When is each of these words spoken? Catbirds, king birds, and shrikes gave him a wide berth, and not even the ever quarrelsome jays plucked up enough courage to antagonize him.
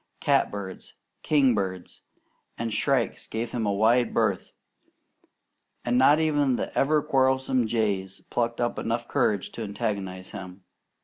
Catbirds, 0.19 0.95
king 1.21 1.53
birds, 1.53 2.01
and 2.57 2.73
shrikes 2.73 3.27
gave 3.27 3.51
him 3.51 3.67
a 3.67 3.71
wide 3.71 4.15
berth, 4.15 4.51
and 5.85 5.95
not 5.95 6.19
even 6.19 6.55
the 6.55 6.75
ever 6.75 7.03
quarrelsome 7.03 7.67
jays 7.67 8.21
plucked 8.31 8.59
up 8.59 8.79
enough 8.79 9.07
courage 9.07 9.51
to 9.51 9.61
antagonize 9.61 10.31
him. 10.31 10.63